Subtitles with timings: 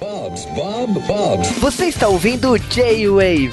[0.00, 1.50] Bob's, Bob, Bob's.
[1.58, 3.50] Você está ouvindo o J-Wave.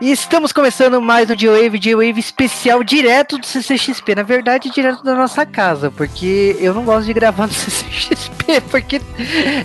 [0.00, 4.16] E estamos começando mais um J-Wave, J-Wave especial direto do CCXP.
[4.16, 9.00] Na verdade, direto da nossa casa, porque eu não gosto de gravar no CCXP, porque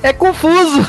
[0.03, 0.85] é confuso.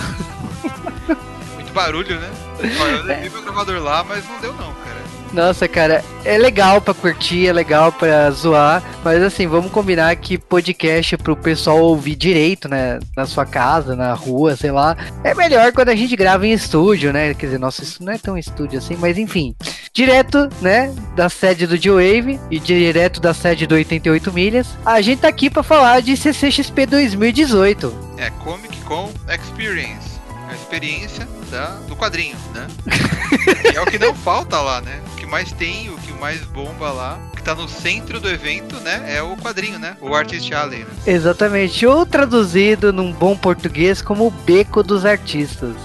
[1.55, 2.31] Muito barulho, né?
[2.59, 4.98] Olha, eu levei meu gravador lá, mas não deu não, cara.
[5.33, 10.39] Nossa, cara, é legal pra curtir, é legal pra zoar, mas assim, vamos combinar que
[10.39, 12.99] podcast é pro pessoal ouvir direito, né?
[13.17, 14.97] Na sua casa, na rua, sei lá.
[15.23, 17.35] É melhor quando a gente grava em estúdio, né?
[17.35, 19.55] Quer dizer, nossa, isso não é tão estúdio assim, mas enfim.
[19.93, 25.21] Direto, né, da sede do G-Wave e direto da sede do 88 Milhas, a gente
[25.21, 27.93] tá aqui pra falar de CCXP 2018.
[28.17, 30.19] É Comic Con Experience.
[30.49, 32.67] A experiência da, do quadrinho, né?
[33.75, 34.99] é o que não falta lá, né?
[35.29, 39.05] Mais tem, o que mais bomba lá, o que tá no centro do evento, né?
[39.15, 39.97] É o quadrinho, né?
[40.01, 40.87] O Artist Alley, né?
[41.07, 45.77] Exatamente, ou traduzido num bom português como o beco dos artistas.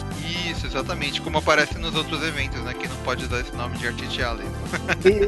[0.50, 1.22] Isso, exatamente.
[1.22, 2.74] Como aparece nos outros eventos, né?
[2.74, 4.48] Que não pode usar esse nome de Artist Alley.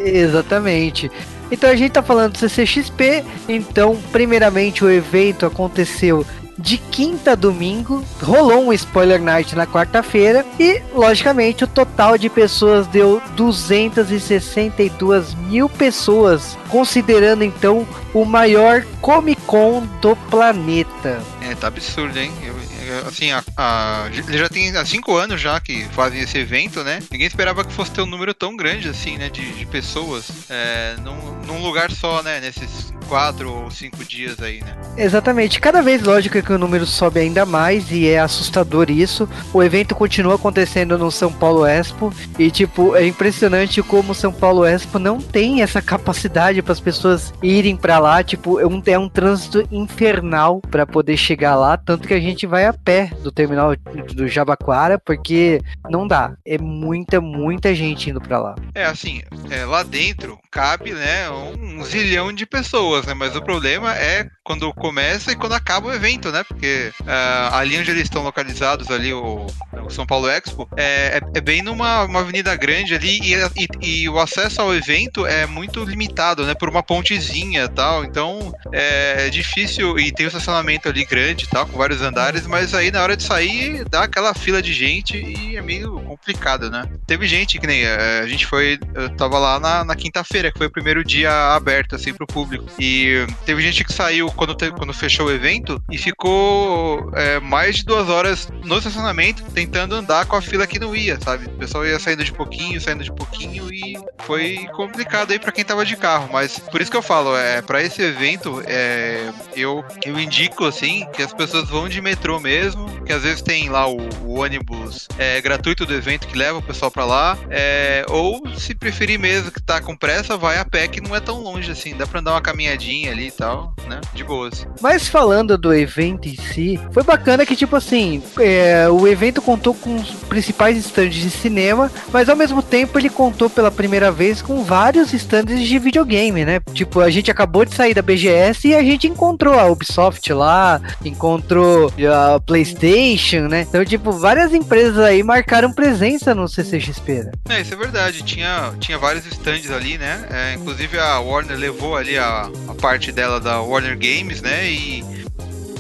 [0.06, 1.12] Exatamente.
[1.52, 3.24] Então a gente tá falando do CCXP.
[3.50, 6.26] Então, primeiramente, o evento aconteceu
[6.58, 8.04] de quinta a domingo.
[8.22, 10.46] Rolou um spoiler night na quarta-feira.
[10.60, 16.58] E, logicamente, o total de pessoas deu 262 mil pessoas.
[16.70, 21.22] Considerando então o maior Comic Con do planeta.
[21.42, 22.32] É, tá absurdo, hein?
[22.42, 22.56] Eu-
[22.88, 26.84] eu- assim, a, a- ele já tem há cinco anos já que fazem esse evento,
[26.84, 27.00] né?
[27.12, 29.30] Ninguém esperava que fosse ter um número tão grande assim, né?
[29.30, 32.40] De, de pessoas é, num, num lugar só, né?
[32.40, 34.76] Nesses quatro ou cinco dias aí, né?
[34.98, 35.60] Exatamente.
[35.60, 39.30] Cada vez, lógico, que o número sobe ainda mais e é assustador isso.
[39.54, 44.32] O evento continua acontecendo no São Paulo Expo e, tipo, é impressionante como o São
[44.34, 48.05] Paulo Expo não tem essa capacidade para as pessoas irem para lá.
[48.24, 51.78] Tipo, é um, é um trânsito infernal para poder chegar lá.
[51.78, 53.76] Tanto que a gente vai a pé do terminal
[54.14, 56.34] do Jabaquara porque não dá.
[56.46, 58.56] É muita, muita gente indo para lá.
[58.74, 63.14] É assim, é, lá dentro cabe, né, um zilhão de pessoas, né?
[63.14, 66.44] Mas o problema é quando começa e quando acaba o evento, né?
[66.48, 69.46] Porque ah, ali onde eles estão localizados, ali o,
[69.86, 74.04] o São Paulo Expo, é, é- é bem numa uma avenida grande ali e, e-
[74.04, 76.54] e o acesso ao evento é muito limitado, né?
[76.56, 77.95] Por uma pontezinha e tal.
[78.04, 82.92] Então é difícil e tem um estacionamento ali grande tal, com vários andares, mas aí
[82.92, 86.84] na hora de sair dá aquela fila de gente e é meio complicado, né?
[87.08, 90.58] Teve gente que nem eh, a gente foi, eu tava lá na, na quinta-feira, que
[90.58, 92.66] foi o primeiro dia aberto assim pro público.
[92.80, 97.86] E teve gente que saiu quando, quando fechou o evento e ficou eh, mais de
[97.86, 101.46] duas horas no estacionamento tentando andar com a fila que não ia, sabe?
[101.46, 105.64] O pessoal ia saindo de pouquinho, saindo de pouquinho e foi complicado aí pra quem
[105.64, 106.30] tava de carro.
[106.32, 111.06] Mas por isso que eu falo, é para esse evento, é, eu, eu indico assim
[111.14, 115.08] que as pessoas vão de metrô mesmo, que às vezes tem lá o, o ônibus
[115.18, 119.52] é, gratuito do evento que leva o pessoal pra lá, é, ou se preferir mesmo
[119.52, 122.20] que tá com pressa, vai a pé que não é tão longe assim, dá pra
[122.20, 124.02] andar uma caminhadinha ali e tal, né?
[124.14, 124.68] De boas.
[124.82, 129.74] Mas falando do evento em si, foi bacana que, tipo assim, é, o evento contou
[129.74, 134.42] com os principais stands de cinema, mas ao mesmo tempo ele contou pela primeira vez
[134.42, 136.60] com vários stands de videogame, né?
[136.74, 140.82] Tipo, a gente acabou de sair da BGS e a gente encontrou a Ubisoft lá,
[141.04, 143.62] encontrou a PlayStation, né?
[143.62, 147.32] Então, tipo, várias empresas aí marcaram presença no CCXP, né?
[147.50, 148.24] É, isso é verdade.
[148.24, 150.26] Tinha, tinha vários stands ali, né?
[150.30, 154.70] É, inclusive a Warner levou ali a, a parte dela da Warner Games, né?
[154.70, 155.04] E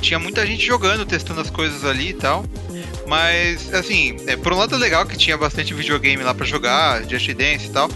[0.01, 2.45] tinha muita gente jogando, testando as coisas ali e tal.
[3.07, 7.03] Mas, assim, é, por um lado é legal que tinha bastante videogame lá pra jogar,
[7.07, 7.89] Just Dance e tal.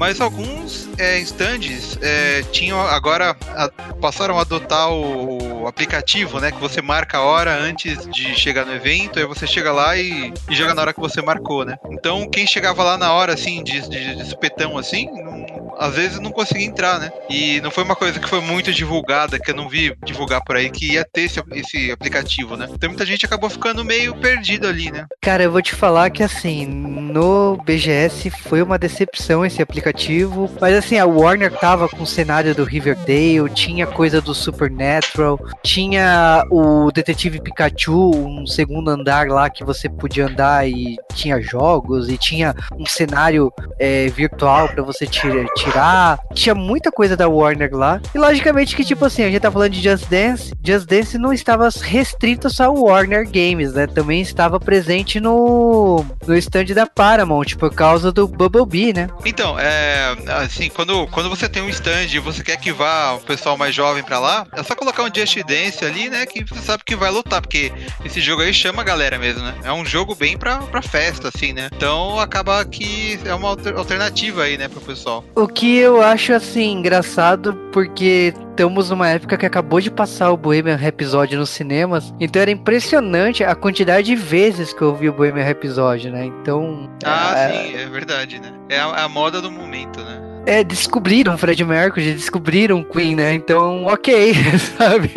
[0.00, 3.68] Mas alguns é, stands é, tinham agora a-
[4.00, 6.50] passaram a adotar o, o aplicativo, né?
[6.50, 10.32] Que você marca a hora antes de chegar no evento, aí você chega lá e,
[10.48, 11.76] e joga na hora que você marcou, né?
[11.90, 16.20] Então quem chegava lá na hora, assim, de, de, de supetão, assim, não- às vezes
[16.20, 17.10] não conseguia entrar, né?
[17.30, 20.56] E não foi uma coisa que foi muito divulgada, que eu não vi divulgar por
[20.56, 22.66] aí, que ia ter esse, esse aplicativo, né?
[22.70, 25.06] Então muita gente acabou ficando meio perdido ali, né?
[25.22, 30.50] Cara, eu vou te falar que assim, no BGS foi uma decepção esse aplicativo.
[30.60, 36.44] Mas assim, a Warner tava com o cenário do Riverdale, tinha coisa do Supernatural, tinha
[36.50, 42.16] o Detetive Pikachu, um segundo andar lá que você podia andar e tinha jogos, e
[42.16, 46.18] tinha um cenário é, virtual pra você tirar, tirar.
[46.34, 48.00] Tinha muita coisa da Warner lá.
[48.14, 50.52] E logicamente que, tipo assim, a gente tá falando de Just Dance.
[50.64, 53.86] Just Dance não estava restrito só ao Warner Games, né?
[53.86, 59.08] Também estava presente no, no stand da Paramount, por causa do Bumblebee, né?
[59.24, 60.16] Então, é.
[60.42, 63.74] Assim, quando, quando você tem um stand e você quer que vá o pessoal mais
[63.74, 66.26] jovem pra lá, é só colocar um Just Dance ali, né?
[66.26, 67.72] Que você sabe que vai lutar, porque
[68.04, 69.54] esse jogo aí chama a galera mesmo, né?
[69.64, 71.68] É um jogo bem pra, pra festa, assim, né?
[71.74, 75.24] Então acaba que é uma alternativa aí, né, pro pessoal.
[75.34, 80.36] O que eu acho, assim, engraçado, porque estamos numa época que acabou de passar o
[80.36, 85.12] Bohemian Rhapsody nos cinemas, então era impressionante a quantidade de vezes que eu vi o
[85.12, 86.26] Bohemian Rhapsody, né?
[86.26, 86.90] Então...
[87.04, 87.62] Ah, é...
[87.62, 88.52] sim, é verdade, né?
[88.68, 90.29] É a, a moda do momento, né?
[90.46, 93.34] É, descobriram Fred Mercury, descobriram Queen, né?
[93.34, 94.34] Então, ok,
[94.78, 95.10] sabe?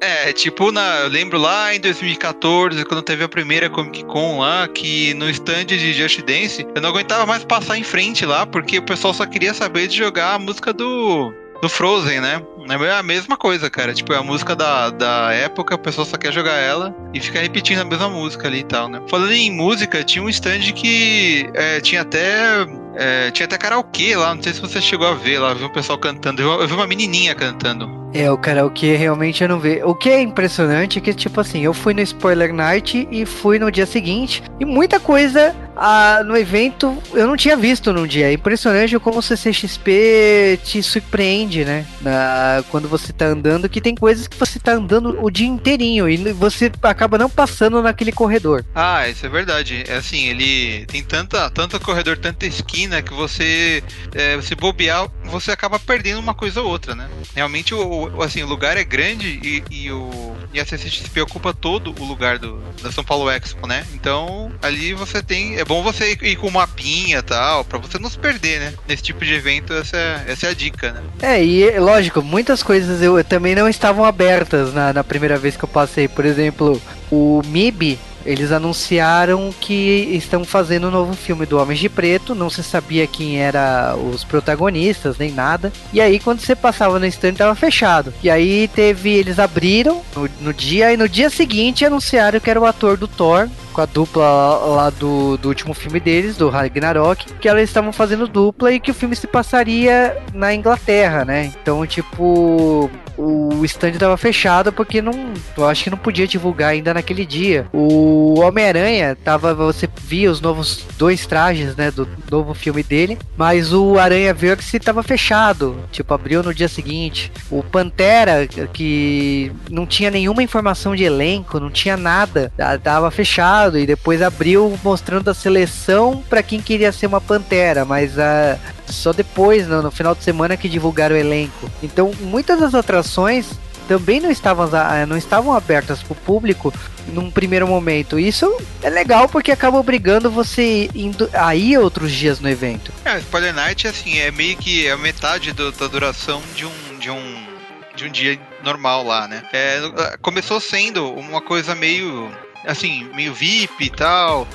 [0.00, 4.66] É, tipo, na, eu lembro lá em 2014, quando teve a primeira Comic Con lá,
[4.66, 8.78] que no stand de Just Dance, eu não aguentava mais passar em frente lá, porque
[8.78, 12.42] o pessoal só queria saber de jogar a música do, do Frozen, né?
[12.68, 13.94] É a mesma coisa, cara.
[13.94, 17.40] Tipo, é a música da, da época, a pessoa só quer jogar ela e fica
[17.40, 19.00] repetindo a mesma música ali e tal, né?
[19.08, 22.66] Falando em música, tinha um stand que é, tinha até.
[22.94, 25.72] É, tinha até karaokê lá, não sei se você chegou a ver lá, viu o
[25.72, 26.42] pessoal cantando.
[26.42, 28.02] Eu vi uma menininha cantando.
[28.14, 29.82] É, o karaokê realmente eu não vi.
[29.82, 33.58] O que é impressionante é que, tipo assim, eu fui no Spoiler Night e fui
[33.58, 38.28] no dia seguinte, e muita coisa ah, no evento eu não tinha visto num dia.
[38.28, 41.86] É impressionante como o CCXP te surpreende, né?
[42.00, 46.08] Na, quando você tá andando, que tem coisas que você tá andando o dia inteirinho
[46.08, 48.64] e você acaba não passando naquele corredor.
[48.74, 49.84] Ah, isso é verdade.
[49.88, 53.82] É assim, ele tem tanta, tanto corredor, tanta esquina que você,
[54.14, 57.08] é, você bobear, você acaba perdendo uma coisa ou outra, né?
[57.34, 61.52] Realmente o o, assim, o lugar é grande e, e, o, e a CCXP ocupa
[61.52, 63.84] todo o lugar do, da São Paulo Expo, né?
[63.94, 65.56] Então, ali você tem.
[65.56, 68.74] É bom você ir, ir com mapinha e tal, pra você não se perder, né?
[68.88, 71.02] Nesse tipo de evento, essa é, essa é a dica, né?
[71.20, 75.64] É, e lógico, muitas coisas eu, também não estavam abertas na, na primeira vez que
[75.64, 76.08] eu passei.
[76.08, 76.80] Por exemplo,
[77.10, 82.50] o MIB eles anunciaram que estão fazendo um novo filme do Homens de Preto, não
[82.50, 85.72] se sabia quem era os protagonistas, nem nada.
[85.92, 88.12] E aí, quando você passava no stand, tava fechado.
[88.22, 89.12] E aí teve.
[89.12, 93.06] Eles abriram no, no dia, e no dia seguinte anunciaram que era o ator do
[93.06, 97.92] Thor, com a dupla lá do, do último filme deles, do Ragnarok, que elas estavam
[97.92, 101.52] fazendo dupla e que o filme se passaria na Inglaterra, né?
[101.60, 102.90] Então, tipo,
[103.22, 107.66] o stand estava fechado porque não, eu acho que não podia divulgar ainda naquele dia.
[107.72, 113.72] O Homem-Aranha tava, você via os novos dois trajes, né, do novo filme dele, mas
[113.72, 117.30] o Aranha Verse estava fechado, tipo abriu no dia seguinte.
[117.50, 122.52] O Pantera que não tinha nenhuma informação de elenco, não tinha nada,
[122.82, 128.16] tava fechado e depois abriu mostrando a seleção para quem queria ser uma Pantera, mas
[128.16, 128.58] uh,
[128.94, 131.70] só depois, no, no final de semana, que divulgaram o elenco.
[131.82, 133.50] Então, muitas das atrações
[133.88, 134.68] também não estavam,
[135.08, 136.72] não estavam abertas para o público
[137.08, 138.18] num primeiro momento.
[138.18, 142.92] Isso é legal porque acaba obrigando você indo a ir outros dias no evento.
[143.04, 147.10] É, Spoiler Night assim, é meio que a metade do, da duração de um, de
[147.10, 147.52] um
[147.94, 149.42] de um dia normal lá, né?
[149.52, 152.32] É, começou sendo uma coisa meio
[152.64, 154.46] assim, meio VIP e tal,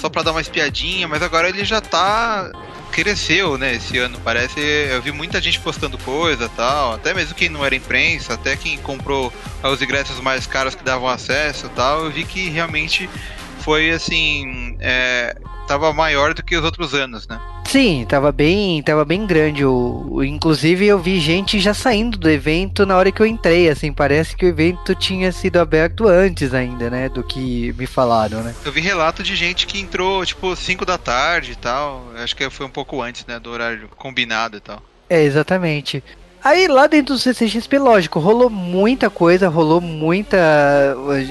[0.00, 2.50] só pra dar uma espiadinha, mas agora ele já tá.
[2.94, 4.60] Cresceu, né, esse ano, parece.
[4.60, 8.78] Eu vi muita gente postando coisa tal, até mesmo quem não era imprensa, até quem
[8.78, 9.32] comprou
[9.64, 13.10] os ingressos mais caros que davam acesso tal, eu vi que realmente
[13.58, 14.76] foi assim.
[14.78, 15.36] É,
[15.66, 17.40] tava maior do que os outros anos, né?
[17.74, 19.64] Sim, tava bem, tava bem grande.
[19.64, 23.92] O, inclusive eu vi gente já saindo do evento na hora que eu entrei, assim,
[23.92, 28.54] parece que o evento tinha sido aberto antes ainda, né, do que me falaram, né?
[28.64, 32.06] Eu vi relato de gente que entrou, tipo, 5 da tarde e tal.
[32.14, 34.80] Acho que foi um pouco antes, né, do horário combinado e tal.
[35.10, 36.00] É, exatamente.
[36.44, 40.38] Aí lá dentro do CCXP, lógico, rolou muita coisa, rolou muita.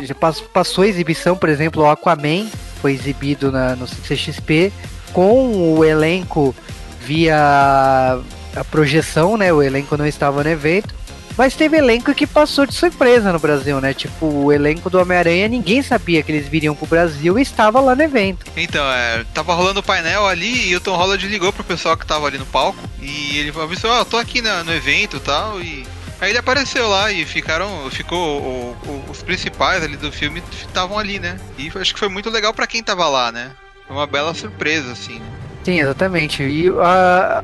[0.04, 2.50] Já passou a exibição, por exemplo, o Aquaman
[2.82, 4.74] foi exibido na, no CCXP
[5.14, 6.54] com o elenco
[7.00, 8.20] via
[8.56, 9.54] a projeção, né?
[9.54, 10.94] O elenco não estava no evento.
[11.36, 13.94] Mas teve elenco que passou de surpresa no Brasil, né?
[13.94, 17.96] Tipo, o elenco do Homem-Aranha, ninguém sabia que eles viriam pro Brasil e estava lá
[17.96, 18.46] no evento.
[18.56, 22.06] Então, é, tava rolando o painel ali e o Tom Holland ligou pro pessoal que
[22.06, 25.20] tava ali no palco e ele avisou, ó, oh, tô aqui no, no evento e
[25.22, 25.84] tal, e
[26.22, 27.90] Aí ele apareceu lá e ficaram.
[27.92, 28.42] Ficou.
[28.42, 31.38] O, o, os principais ali do filme estavam ali, né?
[31.58, 33.52] E acho que foi muito legal para quem tava lá, né?
[33.88, 35.20] Foi uma bela surpresa, assim.
[35.20, 35.26] Né?
[35.64, 36.44] Sim, exatamente.
[36.44, 36.76] E uh,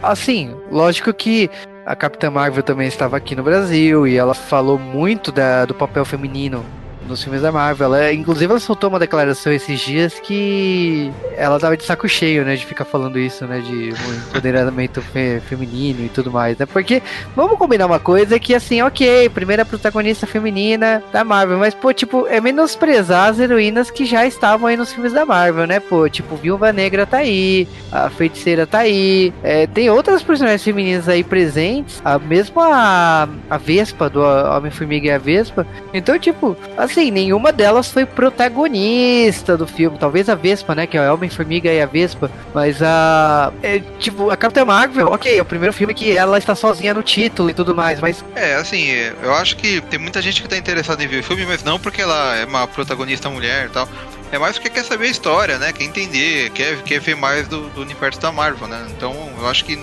[0.04, 1.50] assim, lógico que
[1.86, 6.04] a Capitã Marvel também estava aqui no Brasil e ela falou muito da, do papel
[6.06, 6.64] feminino
[7.10, 7.88] nos filmes da Marvel.
[7.88, 12.56] Ela, inclusive, ela soltou uma declaração esses dias que ela tava de saco cheio, né?
[12.56, 13.60] De ficar falando isso, né?
[13.60, 13.90] De
[14.30, 16.66] empoderamento fe feminino e tudo mais, né?
[16.66, 17.02] Porque,
[17.36, 22.28] vamos combinar uma coisa que, assim, ok, primeira protagonista feminina da Marvel, mas, pô, tipo,
[22.28, 25.80] é menosprezar as heroínas que já estavam aí nos filmes da Marvel, né?
[25.80, 31.10] Pô, tipo, Viúva Negra tá aí, a Feiticeira tá aí, é, tem outras personagens femininas
[31.10, 35.66] aí presentes, a, mesmo a, a Vespa, do Homem-Formiga e a Vespa.
[35.94, 39.98] Então, tipo, assim, nenhuma delas foi protagonista do filme.
[39.98, 40.86] Talvez a Vespa, né?
[40.86, 42.30] Que é o Homem-Formiga e a Vespa.
[42.54, 43.52] Mas a.
[43.64, 47.02] É, tipo, a Capitã Marvel, ok, é o primeiro filme que ela está sozinha no
[47.02, 48.24] título e tudo mais, mas.
[48.36, 48.90] É, assim,
[49.24, 51.80] eu acho que tem muita gente que tá interessada em ver o filme, mas não
[51.80, 53.88] porque ela é uma protagonista mulher e tal.
[54.32, 55.74] É mais porque quer saber a história, né?
[55.74, 58.86] Quer entender, quer, quer ver mais do, do universo da Marvel, né?
[58.96, 59.80] Então eu acho que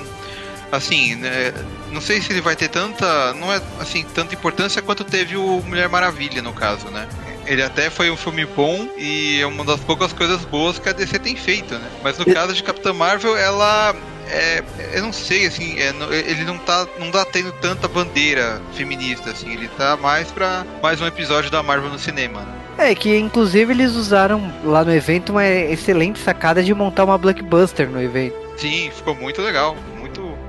[0.72, 1.52] assim, né,
[1.92, 5.62] não sei se ele vai ter tanta, não é assim, tanta importância quanto teve o
[5.62, 7.08] Mulher Maravilha no caso, né?
[7.46, 10.92] Ele até foi um filme bom e é uma das poucas coisas boas que a
[10.92, 11.88] DC tem feito, né?
[12.02, 13.94] Mas no caso de Capitã Marvel, ela
[14.28, 15.92] é, eu não sei, assim, é,
[16.28, 21.00] ele não tá, não tá tendo tanta bandeira feminista, assim, ele tá mais pra mais
[21.00, 22.52] um episódio da Marvel no cinema, né?
[22.78, 27.88] É, que inclusive eles usaram lá no evento uma excelente sacada de montar uma blockbuster
[27.88, 28.36] no evento.
[28.58, 29.76] Sim, ficou muito legal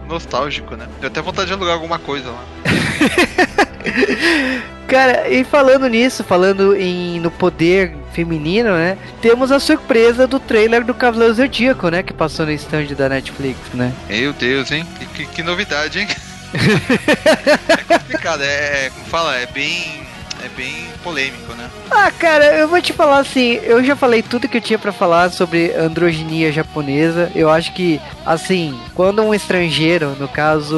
[0.08, 0.88] nostálgico, né?
[1.00, 2.44] Deu até vontade de alugar alguma coisa lá.
[4.88, 8.98] Cara, e falando nisso, falando em no poder feminino, né?
[9.22, 12.02] Temos a surpresa do trailer do Cavaleiro Zodíaco, né?
[12.02, 13.92] Que passou no stand da Netflix, né?
[14.08, 14.88] Meu Deus, hein?
[14.98, 16.08] Que, que, que novidade, hein?
[17.68, 20.08] é complicado, é, é, como fala, é bem
[20.44, 21.70] é bem polêmico, né?
[21.90, 24.92] Ah, cara, eu vou te falar assim, eu já falei tudo que eu tinha para
[24.92, 27.32] falar sobre androginia japonesa.
[27.34, 30.76] Eu acho que, assim, quando um estrangeiro, no caso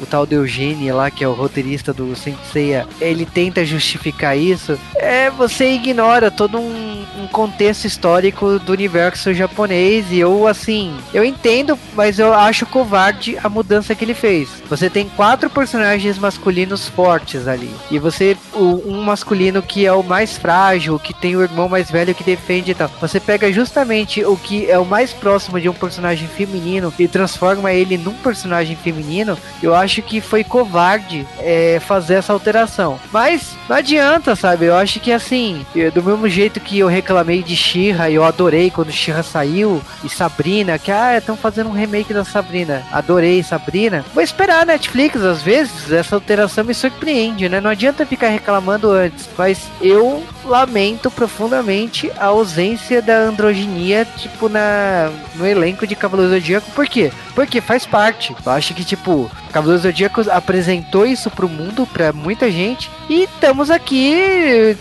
[0.00, 4.78] o tal de Eugênio lá, que é o roteirista do Senseiya, ele tenta justificar isso,
[4.96, 6.89] é você ignora todo um,
[7.30, 13.48] contexto histórico do universo japonês e eu, assim, eu entendo, mas eu acho covarde a
[13.48, 14.48] mudança que ele fez.
[14.68, 20.36] Você tem quatro personagens masculinos fortes ali e você, um masculino que é o mais
[20.36, 22.90] frágil, que tem o irmão mais velho que defende e tal.
[23.00, 27.72] Você pega justamente o que é o mais próximo de um personagem feminino e transforma
[27.72, 29.38] ele num personagem feminino.
[29.62, 32.98] Eu acho que foi covarde é, fazer essa alteração.
[33.12, 34.66] Mas não adianta, sabe?
[34.66, 36.88] Eu acho que assim, do mesmo jeito que eu
[37.20, 41.72] reclamei de Shira, eu adorei quando Shira saiu e Sabrina, que ah, estão fazendo um
[41.72, 42.82] remake da Sabrina.
[42.90, 44.04] Adorei Sabrina.
[44.14, 47.60] Vou esperar a Netflix, às vezes essa alteração me surpreende, né?
[47.60, 55.10] Não adianta ficar reclamando antes, mas eu lamento profundamente a ausência da androginia, tipo, na,
[55.34, 56.70] no elenco de Cavaleiro Zodíaco.
[56.70, 57.12] Por quê?
[57.34, 58.34] Porque faz parte.
[58.44, 63.70] Eu acho que, tipo, Cavaleiro Zodíaco apresentou isso pro mundo, pra muita gente, e estamos
[63.70, 64.14] aqui,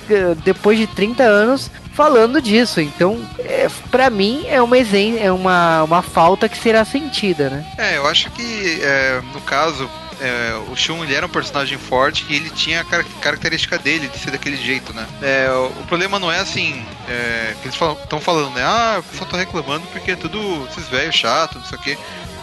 [0.10, 1.70] eh, depois de 30 anos,
[2.00, 2.80] falando disso.
[2.80, 7.66] Então, é, para mim, é uma, é uma, uma falta que será sentida, né?
[7.78, 9.90] É, eu acho que, é, no caso,
[10.22, 14.08] é, o Shun ele era um personagem forte e ele tinha a car característica dele
[14.08, 15.06] de ser daquele jeito, né?
[15.22, 18.64] É, o, o, problema não é assim, é, que eles estão falando, né?
[18.64, 20.40] Ah, o pessoal tá reclamando porque é tudo
[20.72, 21.98] esses velhos chato, não sei o quê.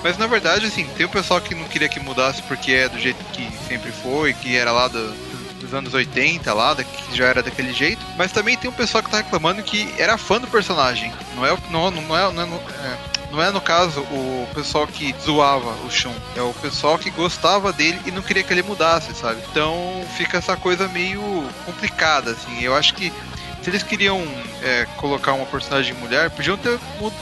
[0.04, 2.98] Mas na verdade, assim, tem o pessoal que não queria que mudasse porque é do
[2.98, 5.14] jeito que sempre foi, que era lá do,
[5.56, 8.04] dos anos 80 lá, que já era daquele jeito.
[8.16, 11.12] Mas também tem um pessoal que tá reclamando que era fã do personagem.
[11.34, 15.14] Não é, não, não é, não é, é não é no caso o pessoal que
[15.20, 19.14] zoava o Shun, é o pessoal que gostava dele e não queria que ele mudasse,
[19.14, 19.42] sabe?
[19.50, 21.20] Então fica essa coisa meio
[21.64, 22.62] complicada, assim.
[22.62, 23.12] Eu acho que
[23.62, 24.25] se eles queriam
[24.62, 26.78] é, colocar uma personagem mulher, podiam ter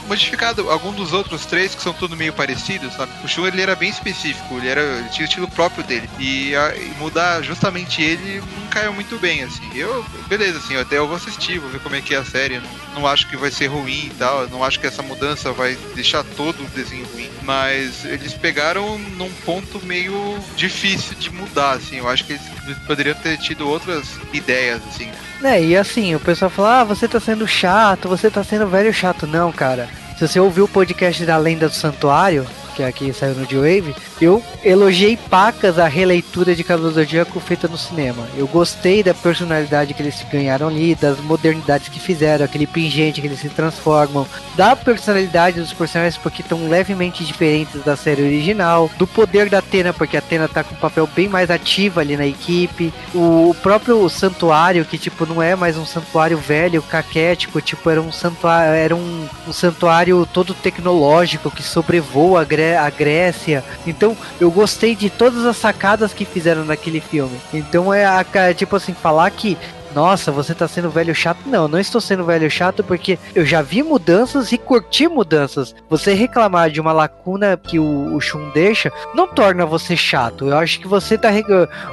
[0.07, 3.11] modificado algum dos outros três que são tudo meio parecidos, sabe?
[3.23, 6.09] O Shun ele era bem específico, ele, era, ele tinha o estilo próprio dele.
[6.19, 9.63] E, a, e, mudar justamente ele não caiu muito bem, assim.
[9.73, 12.59] Eu, beleza, assim, até eu vou assistir, vou ver como é que é a série.
[12.59, 15.77] Não, não acho que vai ser ruim e tal, não acho que essa mudança vai
[15.93, 17.29] deixar todo o desenho ruim.
[17.43, 21.97] Mas eles pegaram num ponto meio difícil de mudar, assim.
[21.97, 25.11] Eu acho que eles poderiam ter tido outras ideias, assim.
[25.43, 28.93] É, e assim, o pessoal fala, ah, você tá sendo chato, você tá sendo velho
[28.93, 29.25] chato.
[29.25, 29.89] Não, cara.
[30.15, 34.43] Se você ouviu o podcast da Lenda do Santuário, que aqui saiu no D-Wave, eu
[34.63, 38.27] elogiei pacas a releitura de Cavaleiro Zodíaco feita no cinema.
[38.37, 43.27] Eu gostei da personalidade que eles ganharam ali, das modernidades que fizeram, aquele pingente que
[43.27, 49.07] eles se transformam, da personalidade dos personagens porque estão levemente diferentes da série original, do
[49.07, 52.27] poder da Atena, porque a Atena tá com um papel bem mais ativo ali na
[52.27, 58.01] equipe, o próprio santuário, que tipo não é mais um santuário velho, caquético, tipo era
[58.01, 63.63] um santuário, era um, um santuário todo tecnológico que sobrevoa a Grécia a Grécia.
[63.85, 67.37] Então eu gostei de todas as sacadas que fizeram naquele filme.
[67.53, 69.57] Então é a, tipo assim, falar que
[69.95, 71.39] nossa, você tá sendo velho chato.
[71.45, 75.73] Não, não estou sendo velho chato porque eu já vi mudanças e curti mudanças.
[75.89, 80.49] Você reclamar de uma lacuna que o, o Shun deixa não torna você chato.
[80.49, 81.29] Eu acho que você tá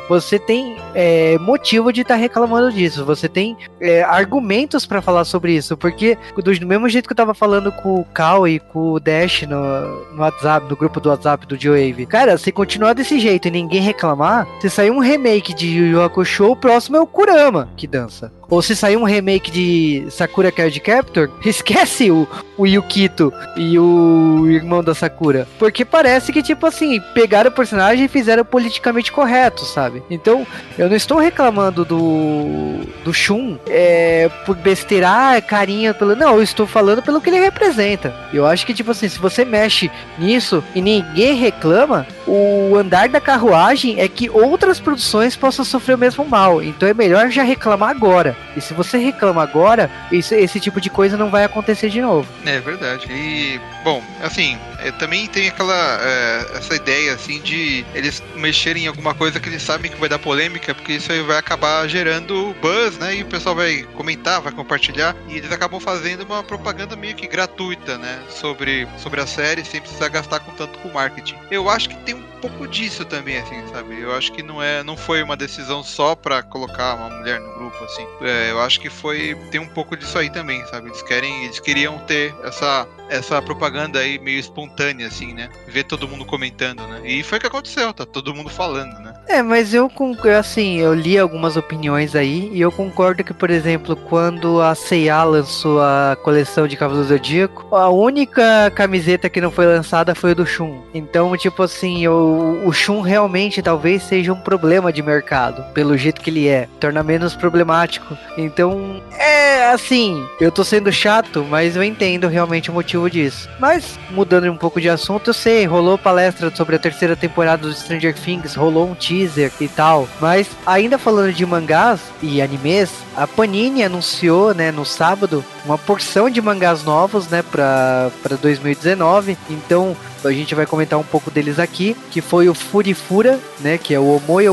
[0.08, 3.04] você tem é, motivo de estar tá reclamando disso.
[3.04, 7.34] Você tem é, argumentos para falar sobre isso, porque do mesmo jeito que eu tava
[7.34, 11.46] falando com o Cal e com o Dash no, no WhatsApp, no grupo do WhatsApp
[11.46, 15.68] do Joe Cara, se continuar desse jeito e ninguém reclamar, se sair um remake de
[15.68, 18.32] Yu Yu Hakusho, o próximo é o Kurama que dança.
[18.52, 22.28] Ou se sair um remake de Sakura Card Captor, esquece o,
[22.58, 25.48] o Yukito e o irmão da Sakura.
[25.58, 30.02] Porque parece que, tipo assim, pegaram o personagem e fizeram politicamente correto, sabe?
[30.10, 36.14] Então, eu não estou reclamando do, do Shun é, por besteira, ah, carinha pelo.
[36.14, 38.14] Não, eu estou falando pelo que ele representa.
[38.34, 43.18] Eu acho que, tipo assim, se você mexe nisso e ninguém reclama, o andar da
[43.18, 46.62] carruagem é que outras produções possam sofrer o mesmo mal.
[46.62, 48.41] Então é melhor já reclamar agora.
[48.56, 52.28] E se você reclama agora, esse tipo de coisa não vai acontecer de novo.
[52.44, 53.06] É verdade.
[53.10, 58.86] E, bom, assim, é, também tem aquela é, essa ideia assim de eles mexerem em
[58.86, 62.54] alguma coisa que eles sabem que vai dar polêmica, porque isso aí vai acabar gerando
[62.60, 63.16] buzz, né?
[63.16, 67.26] E o pessoal vai comentar, vai compartilhar, e eles acabam fazendo uma propaganda meio que
[67.26, 68.22] gratuita, né?
[68.28, 71.36] Sobre, sobre a série, sem precisar gastar com tanto com marketing.
[71.50, 74.00] Eu acho que tem um pouco disso também, assim, sabe?
[74.00, 77.54] Eu acho que não é, não foi uma decisão só para colocar uma mulher no
[77.54, 78.06] grupo, assim.
[78.20, 80.88] É, eu acho que foi tem um pouco disso aí também, sabe?
[80.88, 85.50] Eles querem, eles queriam ter essa essa propaganda aí meio espontânea, assim, né?
[85.68, 87.02] Ver todo mundo comentando, né?
[87.04, 89.11] E foi o que aconteceu, tá todo mundo falando, né?
[89.28, 89.90] É, mas eu,
[90.38, 95.22] assim, eu li algumas opiniões aí e eu concordo que, por exemplo, quando a C&A
[95.24, 100.34] lançou a coleção de Cavaleiro Zodíaco, a única camiseta que não foi lançada foi o
[100.34, 100.82] do Shun.
[100.92, 106.20] Então, tipo assim, o, o Shun realmente talvez seja um problema de mercado, pelo jeito
[106.20, 106.68] que ele é.
[106.78, 108.16] Torna menos problemático.
[108.36, 113.48] Então, é assim, eu tô sendo chato, mas eu entendo realmente o motivo disso.
[113.58, 117.72] Mas, mudando um pouco de assunto, eu sei, rolou palestra sobre a terceira temporada do
[117.72, 120.08] Stranger Things, rolou um teaser e tal.
[120.20, 126.30] Mas, ainda falando de mangás e animes, a Panini anunciou, né, no sábado, uma porção
[126.30, 129.36] de mangás novos, né, pra 2019.
[129.50, 133.92] Então, a gente vai comentar um pouco deles aqui, que foi o Furifura, né, que
[133.92, 134.46] é o Omoi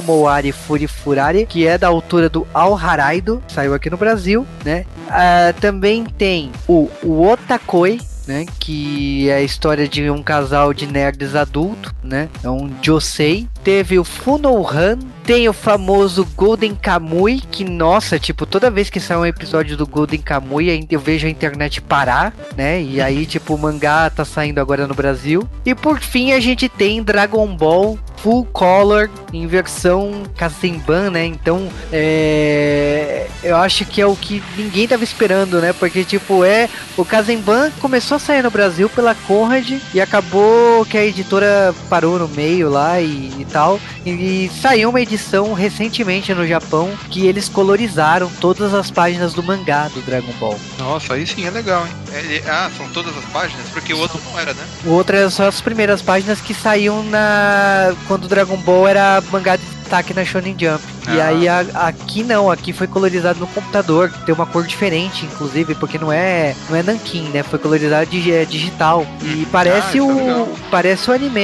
[0.52, 4.86] Furifurari, que é da altura do Al Haraido, saiu aqui no Brasil, né.
[5.08, 8.46] Uh, também tem o, o Otakoi, né?
[8.60, 12.30] Que é a história de um casal de nerds adulto, né?
[12.44, 13.50] É um Josei.
[13.64, 14.98] Teve o Funohan,
[15.30, 19.86] tem o famoso Golden Kamui, que nossa, tipo, toda vez que sai um episódio do
[19.86, 22.82] Golden Kamui, eu vejo a internet parar, né?
[22.82, 25.48] E aí, tipo, o mangá tá saindo agora no Brasil.
[25.64, 31.26] E por fim, a gente tem Dragon Ball full color em versão Kazenban, né?
[31.26, 33.28] Então, é...
[33.44, 35.74] eu acho que é o que ninguém tava esperando, né?
[35.74, 36.68] Porque, tipo, é.
[36.98, 42.20] O Kazenban começou a sair no Brasil pela Conrad e acabou que a editora parou
[42.20, 43.80] no meio lá e, e tal.
[44.06, 49.90] E, saiu uma edição recentemente no Japão que eles colorizaram todas as páginas do mangá
[49.90, 50.58] do Dragon Ball.
[50.78, 51.94] Nossa, aí sim é legal, hein?
[52.14, 53.68] É, ah, são todas as páginas?
[53.74, 54.64] Porque o outro não era, né?
[54.86, 59.22] O outro era só as primeiras páginas que saíam na quando o Dragon Ball era
[59.32, 60.84] mangá de destaque na Shonen Jump.
[61.08, 61.16] Ah.
[61.16, 65.74] E aí a, aqui não, aqui foi colorizado no computador, tem uma cor diferente, inclusive,
[65.74, 67.42] porque não é não é nanquim, né?
[67.42, 69.46] Foi colorizado de, é digital e hum.
[69.52, 71.40] parece ah, o é parece o anime.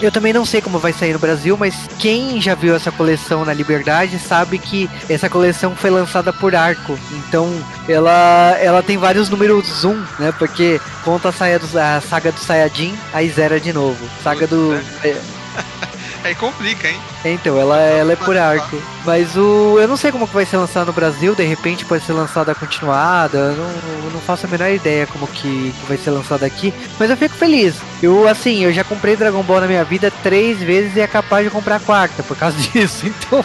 [0.00, 3.44] Eu também não sei como vai sair no Brasil, mas quem já viu essa coleção
[3.44, 6.98] na Liberdade sabe que essa coleção foi lançada por Arco.
[7.12, 7.52] Então,
[7.86, 10.32] ela ela tem vários números zoom, né?
[10.38, 13.98] Porque conta a, saia do, a saga do Sayajin, aí zera de novo.
[14.22, 14.74] Saga do
[15.04, 15.16] é,
[16.24, 17.00] Aí complica, hein?
[17.24, 18.80] Então, ela, ela é por arco.
[19.04, 19.78] Mas o.
[19.80, 22.54] Eu não sei como que vai ser lançado no Brasil, de repente pode ser lançada
[22.54, 23.38] continuada.
[23.38, 26.72] Eu não, não faço a menor ideia como que, que vai ser lançado aqui.
[26.98, 27.74] Mas eu fico feliz.
[28.00, 31.44] Eu, assim, eu já comprei Dragon Ball na minha vida três vezes e é capaz
[31.44, 33.06] de comprar a quarta por causa disso.
[33.06, 33.44] Então.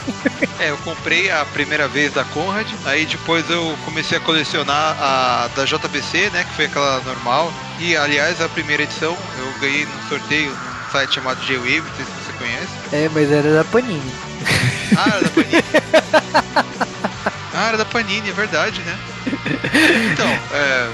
[0.60, 5.50] é, eu comprei a primeira vez da Conrad, aí depois eu comecei a colecionar a
[5.56, 6.44] da JBC, né?
[6.44, 7.52] Que foi aquela normal.
[7.80, 11.84] E aliás, a primeira edição eu ganhei no sorteio num site chamado J-Wave,
[12.38, 12.68] conhece.
[12.92, 14.12] É, mas era da Panini.
[14.96, 15.64] Ah, era da Panini.
[17.54, 18.98] ah, era da Panini, é verdade, né?
[20.12, 20.90] Então, é,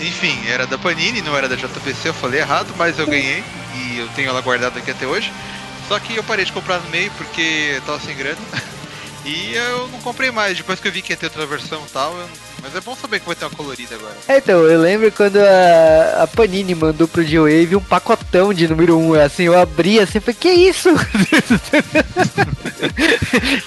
[0.00, 3.42] enfim, era da Panini, não era da JPC, eu falei errado, mas eu ganhei
[3.74, 5.32] e eu tenho ela guardada aqui até hoje.
[5.88, 8.38] Só que eu parei de comprar no meio porque eu tava sem grana.
[9.22, 11.90] E eu não comprei mais, depois que eu vi que ia ter outra versão e
[11.90, 12.28] tal, eu
[12.62, 14.16] mas é bom saber que vai ter uma colorida agora.
[14.28, 18.98] É, então, eu lembro quando a, a Panini mandou pro G-Wave um pacotão de número
[18.98, 20.88] 1, assim, eu abri assim, falei, que isso?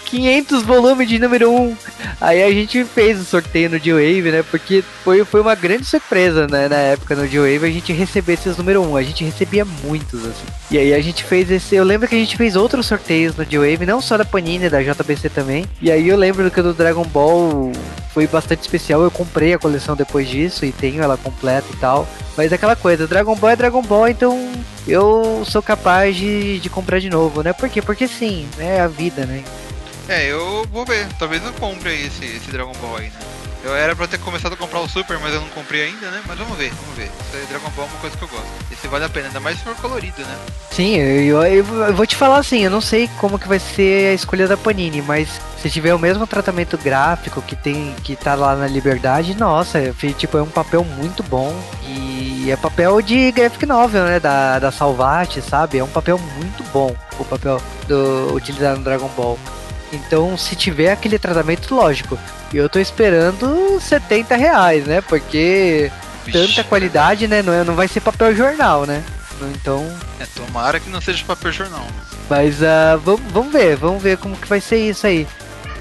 [0.06, 1.77] 500 volumes de número 1.
[2.21, 4.43] Aí a gente fez o sorteio no G-Wave, né?
[4.43, 6.67] Porque foi, foi uma grande surpresa, né?
[6.67, 8.97] Na época no G-Wave a gente receber esses número 1.
[8.97, 10.45] A gente recebia muitos, assim.
[10.71, 11.75] E aí a gente fez esse.
[11.75, 14.82] Eu lembro que a gente fez outros sorteios no G-Wave, não só da Panini, da
[14.82, 15.65] JBC também.
[15.82, 17.71] E aí eu lembro que o do Dragon Ball
[18.13, 19.02] foi bastante especial.
[19.02, 22.08] Eu comprei a coleção depois disso e tenho ela completa e tal.
[22.36, 24.52] Mas é aquela coisa, Dragon Ball é Dragon Ball, então
[24.88, 27.54] eu sou capaz de, de comprar de novo, né?
[27.54, 27.82] Por quê?
[27.82, 29.43] Porque sim, é a vida, né?
[30.10, 31.08] É, eu vou ver.
[31.17, 33.33] Talvez eu compre esse, esse Dragon Ball aí, né?
[33.63, 36.21] Eu era pra ter começado a comprar o Super, mas eu não comprei ainda, né?
[36.28, 37.10] Mas vamos ver, vamos ver.
[37.34, 38.45] Esse Dragon Ball é uma coisa que eu gosto.
[38.69, 40.38] Esse vale a pena, ainda mais se for colorido, né?
[40.69, 44.12] Sim, eu, eu, eu vou te falar assim, eu não sei como que vai ser
[44.12, 48.36] a escolha da Panini, mas se tiver o mesmo tratamento gráfico que tem que tá
[48.36, 49.80] lá na Liberdade, nossa,
[50.17, 54.71] tipo, é um papel muito bom e é papel de graphic novel, né, da, da
[54.73, 55.78] Salvati, sabe?
[55.78, 59.39] É um papel muito bom, o papel do, utilizado no Dragon Ball.
[59.93, 62.17] Então, se tiver aquele tratamento, lógico,
[62.53, 65.01] eu tô esperando 70 reais, né?
[65.01, 65.91] Porque
[66.25, 66.47] Vixe.
[66.47, 67.41] tanta qualidade, né?
[67.41, 69.03] Não, é, não vai ser papel jornal, né?
[69.56, 69.86] Então.
[70.19, 71.86] É, tomara que não seja papel jornal.
[72.29, 75.27] Mas uh, vamos, vamos ver, vamos ver como que vai ser isso aí.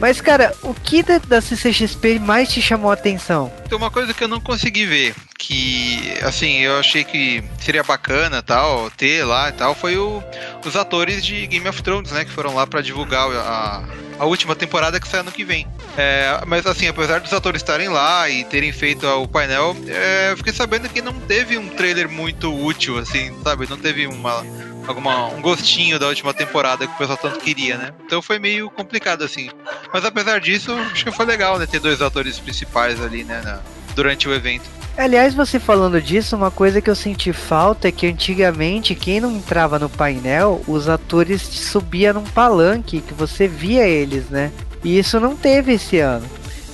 [0.01, 3.53] Mas, cara, o que da, da CCXP mais te chamou a atenção?
[3.69, 8.41] Tem uma coisa que eu não consegui ver, que, assim, eu achei que seria bacana
[8.41, 10.23] tal, ter lá e tal, foi o,
[10.65, 13.83] os atores de Game of Thrones, né, que foram lá para divulgar a,
[14.21, 15.67] a última temporada que sai ano que vem.
[15.99, 20.37] É, mas assim, apesar dos atores estarem lá e terem feito o painel, é, eu
[20.37, 23.69] fiquei sabendo que não teve um trailer muito útil, assim, sabe?
[23.69, 24.47] Não teve uma,
[24.87, 27.93] alguma, um gostinho da última temporada que o pessoal tanto queria, né?
[28.07, 29.51] Então foi meio complicado, assim.
[29.93, 31.67] Mas apesar disso, acho que foi legal, né?
[31.67, 33.43] Ter dois atores principais ali, né?
[33.45, 33.61] Na,
[33.97, 34.82] durante o evento.
[34.97, 39.37] Aliás, você falando disso, uma coisa que eu senti falta é que antigamente quem não
[39.37, 44.53] entrava no painel, os atores subiam num palanque que você via eles, né?
[44.85, 46.29] E isso não teve esse ano.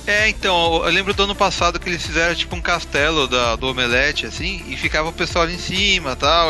[0.05, 3.67] É, então, eu lembro do ano passado que eles fizeram tipo um castelo da, do
[3.67, 6.49] Omelete, assim, e ficava o pessoal ali em cima tal,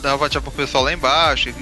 [0.00, 1.52] dava tipo o pessoal lá embaixo,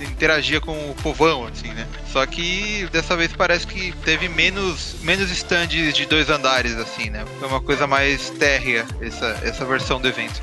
[0.00, 1.86] interagia com o povão, assim, né?
[2.12, 7.24] Só que dessa vez parece que teve menos, menos stands de dois andares, assim, né?
[7.38, 10.42] Foi uma coisa mais térrea essa, essa versão do evento.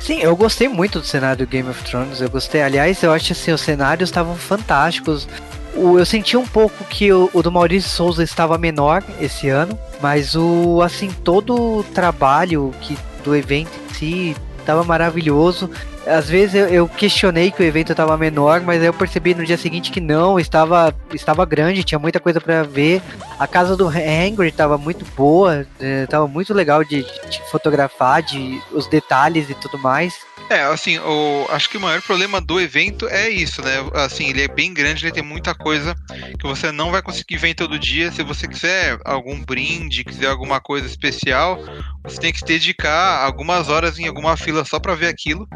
[0.00, 2.20] Sim, eu gostei muito do cenário do Game of Thrones.
[2.20, 2.62] Eu gostei.
[2.62, 5.28] Aliás, eu acho assim, os cenários estavam fantásticos.
[5.74, 10.34] Eu senti um pouco que o, o, do Maurício Souza estava menor esse ano, mas
[10.34, 14.36] o assim todo o trabalho que do evento em si
[14.68, 15.70] estava maravilhoso
[16.08, 19.56] às vezes eu, eu, questionei que o evento estava menor, mas eu percebi no dia
[19.56, 23.02] seguinte que não, estava, estava grande, tinha muita coisa para ver.
[23.38, 28.60] A casa do Hangry estava muito boa, estava é, muito legal de, de, fotografar, de
[28.72, 30.14] os detalhes e tudo mais.
[30.50, 33.74] É, assim, o, acho que o maior problema do evento é isso, né?
[33.94, 35.94] Assim, ele é bem grande, ele tem muita coisa
[36.38, 38.10] que você não vai conseguir ver todo dia.
[38.10, 41.62] Se você quiser algum brinde, quiser alguma coisa especial,
[42.02, 45.46] você tem que se dedicar algumas horas em alguma fila só para ver aquilo.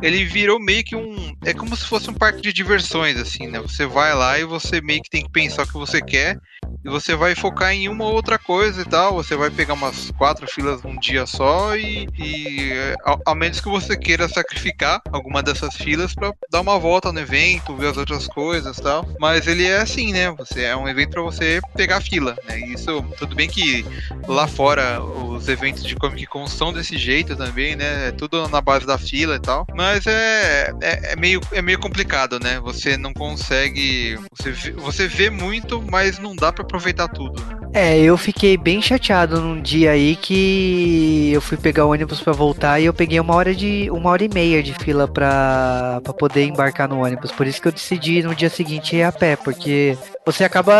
[0.00, 1.36] Ele virou meio que um.
[1.44, 3.60] É como se fosse um parque de diversões, assim, né?
[3.60, 6.38] Você vai lá e você meio que tem que pensar o que você quer
[6.84, 9.14] e você vai focar em uma outra coisa e tal.
[9.14, 12.70] Você vai pegar umas quatro filas num dia só e, e
[13.04, 17.20] ao, ao, menos que você queira sacrificar alguma dessas filas para dar uma volta no
[17.20, 19.06] evento, ver as outras coisas e tal.
[19.18, 20.30] Mas ele é assim, né?
[20.32, 22.58] Você é um evento para você pegar fila, né?
[22.60, 23.84] Isso tudo bem que
[24.26, 28.08] lá fora os eventos de Comic Con são desse jeito também, né?
[28.08, 29.66] É tudo na base da fila e tal.
[29.74, 32.60] Mas é, é, é meio é meio complicado, né?
[32.60, 37.42] Você não consegue você você vê muito, mas não dá para aproveitar tudo.
[37.44, 37.60] Né?
[37.72, 42.32] É, eu fiquei bem chateado num dia aí que eu fui pegar o ônibus para
[42.32, 46.44] voltar e eu peguei uma hora de uma hora e meia de fila para poder
[46.44, 47.32] embarcar no ônibus.
[47.32, 50.72] Por isso que eu decidi no dia seguinte ir a pé, porque você acaba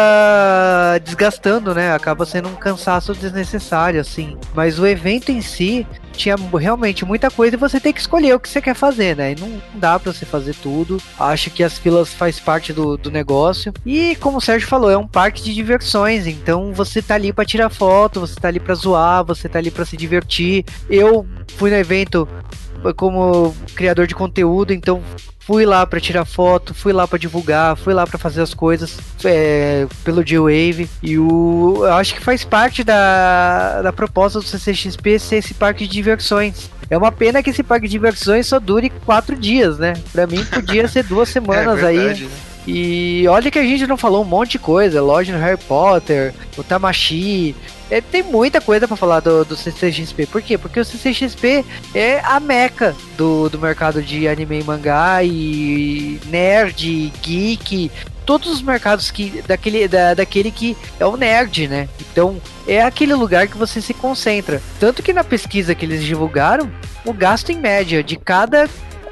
[1.05, 1.92] desgastando, né?
[1.92, 4.37] Acaba sendo um cansaço desnecessário, assim.
[4.55, 8.40] Mas o evento em si tinha realmente muita coisa e você tem que escolher o
[8.40, 9.33] que você quer fazer, né?
[9.33, 11.00] E não dá para você fazer tudo.
[11.18, 13.72] Acho que as filas faz parte do, do negócio.
[13.87, 16.26] E como o Sérgio falou, é um parque de diversões.
[16.26, 19.70] Então você tá ali para tirar foto, você tá ali para zoar, você tá ali
[19.70, 20.64] para se divertir.
[20.88, 21.26] Eu
[21.57, 22.29] fui no evento
[22.96, 25.02] como criador de conteúdo, então
[25.40, 28.98] fui lá para tirar foto, fui lá para divulgar, fui lá para fazer as coisas
[29.24, 35.18] é, pelo G-Wave e o eu acho que faz parte da, da proposta do CCXP
[35.18, 36.70] ser esse parque de diversões.
[36.88, 39.94] É uma pena que esse parque de diversões só dure quatro dias, né?
[40.12, 42.28] Para mim podia ser duas semanas é verdade, aí.
[42.28, 42.49] Né?
[42.66, 46.35] E olha que a gente não falou um monte de coisa, loja no Harry Potter,
[46.57, 47.55] o Tamashi,
[47.90, 50.27] é, tem muita coisa para falar do, do CCXP.
[50.27, 50.57] Por quê?
[50.57, 57.12] Porque o CCXP é a meca do, do mercado de anime e mangá e nerd,
[57.20, 57.90] geek.
[58.25, 61.88] todos os mercados que daquele, da, daquele que é o nerd, né?
[62.01, 64.62] Então é aquele lugar que você se concentra.
[64.79, 66.70] Tanto que na pesquisa que eles divulgaram,
[67.05, 68.68] o gasto em média de cada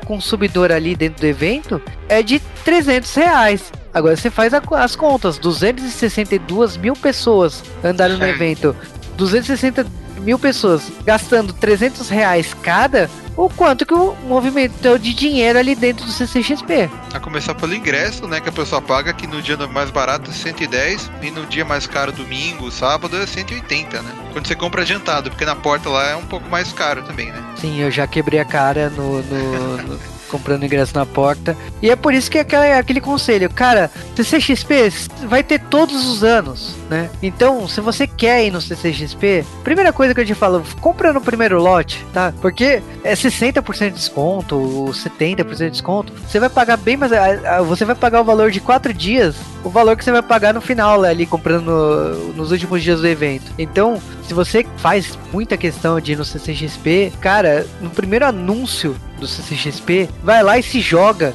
[0.09, 3.73] consumidor ali dentro do evento é de 300 reais.
[3.93, 8.75] Agora você faz a, as contas, 262 mil pessoas andaram no evento,
[9.19, 9.87] 260
[10.19, 16.05] mil pessoas gastando 300 reais cada, o quanto que o movimento de dinheiro ali dentro
[16.05, 16.91] do CCXP.
[17.15, 20.35] A começar pelo ingresso, né, que a pessoa paga, que no dia mais barato é
[20.35, 24.13] 110 e no dia mais caro, domingo, sábado, é 180, né?
[24.33, 27.43] Quando você compra adiantado, porque na porta lá é um pouco mais caro também, né?
[27.57, 31.57] Sim, eu já quebrei a cara no, no, no comprando ingresso na porta.
[31.83, 34.93] E é por isso que é aquele, conselho, cara, CCXP
[35.27, 37.11] vai ter todos os anos, né?
[37.23, 41.21] Então, se você quer ir no CCXP, primeira coisa que eu te falo, compra no
[41.21, 42.33] primeiro lote, tá?
[42.41, 44.57] Porque é 60% de desconto,
[44.93, 46.13] 70% de desconto.
[46.27, 47.13] Você vai pagar bem mais.
[47.67, 50.61] Você vai pagar o valor de 4 dias, o valor que você vai pagar no
[50.61, 53.53] final, ali, comprando no, nos últimos dias do evento.
[53.59, 59.27] Então, se você faz muita questão de ir no CCXP, cara, no primeiro anúncio do
[59.27, 61.35] CCXP, vai lá e se joga,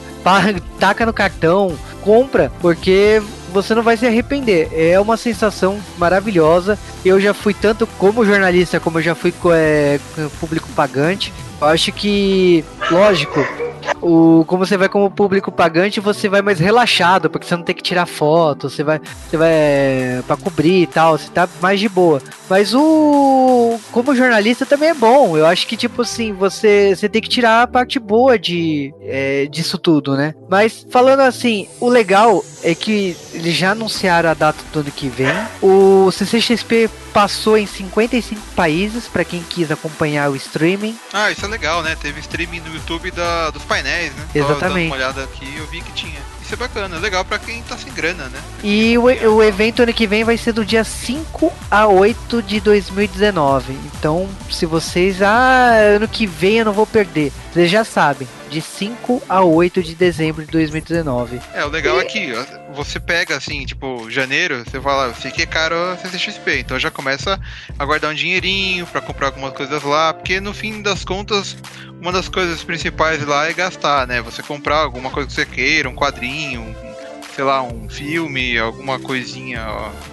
[0.80, 4.70] taca no cartão, compra, porque você não vai se arrepender.
[4.74, 6.78] É uma sensação maravilhosa.
[7.06, 10.00] Eu já fui tanto como jornalista, como eu já fui é,
[10.40, 11.32] público pagante.
[11.64, 13.40] Eu acho que, lógico,
[14.02, 17.74] o como você vai como público pagante, você vai mais relaxado, porque você não tem
[17.74, 21.80] que tirar foto, você vai você vai é, para cobrir e tal, você tá mais
[21.80, 22.22] de boa.
[22.50, 25.38] Mas o como jornalista também é bom.
[25.38, 29.46] Eu acho que tipo assim, você você tem que tirar a parte boa de é,
[29.46, 30.36] disso tudo, né?
[30.50, 35.10] Mas falando assim, o legal é que eles já anunciaram a data do ano que
[35.10, 35.28] vem.
[35.62, 40.98] O CCXP passou em 55 países para quem quis acompanhar o streaming.
[41.12, 41.96] Ah, isso é legal, né?
[42.02, 44.26] Teve streaming no YouTube da, dos painéis, né?
[44.34, 44.88] Exatamente.
[44.88, 46.22] Uma olhada aqui, eu vi que tinha.
[46.42, 48.40] Isso é bacana, legal para quem tá sem grana, né?
[48.64, 52.62] E o, o evento ano que vem vai ser do dia 5 a 8 de
[52.62, 53.74] 2019.
[53.98, 58.60] Então, se vocês, ah, ano que vem eu não vou perder, vocês já sabem de
[58.60, 61.40] 5 a 8 de dezembro de 2019.
[61.54, 62.34] É, o legal é que
[62.74, 66.90] você pega assim, tipo, janeiro, você fala, sei que é caro a CCXP, então já
[66.90, 67.40] começa
[67.78, 71.56] a guardar um dinheirinho para comprar algumas coisas lá, porque no fim das contas,
[72.02, 74.20] uma das coisas principais lá é gastar, né?
[74.24, 76.76] Você comprar alguma coisa que você queira, um quadrinho, um,
[77.36, 79.64] sei lá, um filme, alguma coisinha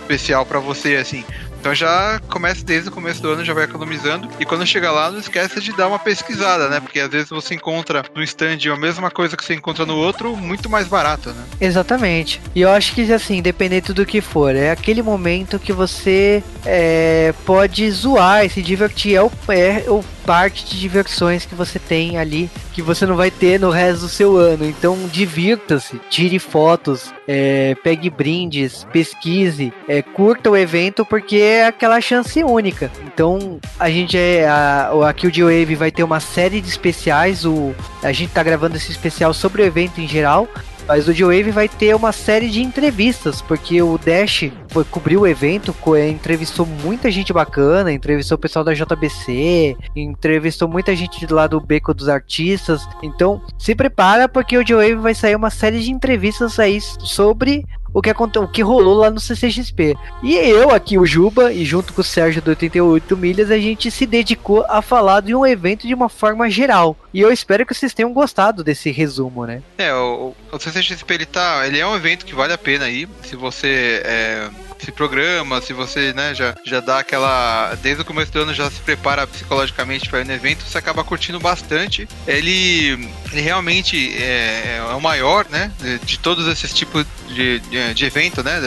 [0.03, 1.25] especial para você, assim.
[1.61, 4.29] Então já começa desde o começo do ano, já vai economizando.
[4.41, 6.81] E quando chega lá, não esqueça de dar uma pesquisada, né?
[6.81, 10.35] Porque às vezes você encontra no stand a mesma coisa que você encontra no outro,
[10.35, 11.45] muito mais barato, né?
[11.61, 12.41] Exatamente.
[12.55, 17.35] E eu acho que, assim, independente do que for, é aquele momento que você é,
[17.45, 19.17] pode zoar e se divertir.
[19.17, 23.33] É o, é o parte de diversões que você tem ali que você não vai
[23.33, 24.65] ter no resto do seu ano.
[24.65, 32.01] Então divirta-se, tire fotos, é, pegue brindes, pesquise, é, curta o evento porque é aquela
[32.01, 32.93] chance única.
[33.05, 37.45] Então a gente é a, aqui o G-Wave vai ter uma série de especiais.
[37.45, 40.49] O, a gente tá gravando esse especial sobre o evento em geral.
[40.91, 45.25] Mas o G-Wave vai ter uma série de entrevistas, porque o Dash foi cobrir o
[45.25, 45.73] evento,
[46.11, 51.95] entrevistou muita gente bacana, entrevistou o pessoal da JBC, entrevistou muita gente lá do Beco
[51.95, 52.85] dos Artistas.
[53.05, 58.01] Então, se prepara porque o G-Wave vai sair uma série de entrevistas aí sobre o
[58.01, 59.97] que, o que rolou lá no CCXP.
[60.23, 63.91] E eu aqui, o Juba, e junto com o Sérgio do 88 Milhas, a gente
[63.91, 66.97] se dedicou a falar de um evento de uma forma geral.
[67.13, 69.63] E eu espero que vocês tenham gostado desse resumo, né?
[69.79, 73.09] É, o, o CCXP ele, tá, ele é um evento que vale a pena aí.
[73.23, 74.49] Se você é,
[74.81, 77.75] se programa, se você né, já, já dá aquela.
[77.83, 81.05] Desde o começo do ano já se prepara psicologicamente para ir no evento, você acaba
[81.05, 82.09] curtindo bastante.
[82.27, 85.71] Ele, ele realmente é, é o maior, né?
[85.79, 88.61] De, de todos esses tipos de, de, de evento, né?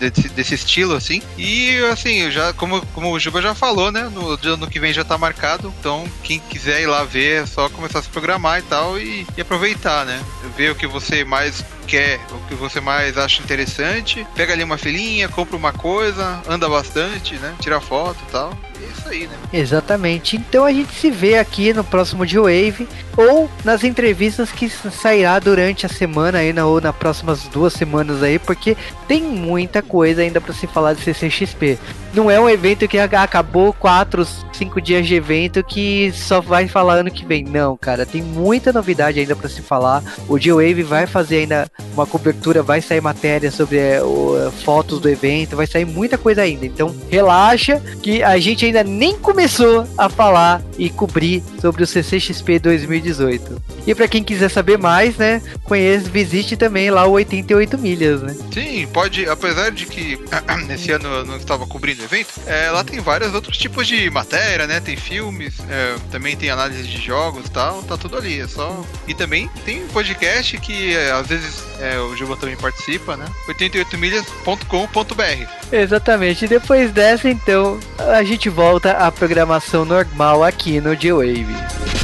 [0.00, 1.22] De, de, desse estilo, assim.
[1.36, 4.08] E assim, já, como, como o Juba já falou, né?
[4.08, 5.72] No ano que vem já tá marcado.
[5.78, 9.26] Então, quem quiser ir lá ver, é só começar a se programar e tal e,
[9.36, 10.22] e aproveitar, né?
[10.56, 14.78] Ver o que você mais quer, o que você mais acha interessante, pega ali uma
[14.78, 17.56] filinha, compra uma coisa, anda bastante, né?
[17.60, 18.56] Tira foto e tal.
[18.80, 19.36] É isso aí, né?
[19.52, 20.36] Exatamente.
[20.36, 25.84] Então a gente se vê aqui no próximo G-Wave ou nas entrevistas que sairá durante
[25.84, 30.54] a semana aí, ou nas próximas duas semanas aí, porque tem muita coisa ainda para
[30.54, 31.78] se falar de CCXP.
[32.12, 36.94] Não é um evento que acabou quatro, cinco dias de evento que só vai falar
[36.94, 37.44] ano que vem.
[37.44, 40.02] Não, cara, tem muita novidade ainda para se falar.
[40.28, 45.08] O G-Wave vai fazer ainda uma cobertura, vai sair matéria sobre é, o, fotos do
[45.08, 46.66] evento, vai sair muita coisa ainda.
[46.66, 52.58] Então relaxa que a gente ainda nem começou a falar e cobrir sobre o CCXP
[52.58, 53.62] 2018.
[53.86, 58.36] E para quem quiser saber mais, né, conhece, visite também lá o 88 milhas, né?
[58.52, 60.18] Sim, pode, apesar de que
[60.66, 64.08] nesse ano eu não estava cobrindo o evento, é, lá tem vários outros tipos de
[64.10, 64.80] matéria, né?
[64.80, 68.84] Tem filmes, é, também tem análise de jogos e tal, tá tudo ali, é só...
[69.06, 73.26] E também tem um podcast que é, às vezes é, o Juba também participa, né?
[73.48, 81.99] 88milhas.com.br Exatamente, e depois dessa então, a gente volta à programação normal aqui no G-Wave.